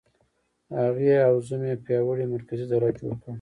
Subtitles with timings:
[0.79, 3.27] هغې او زوم یې پیاوړی مرکزي دولت جوړ کړ.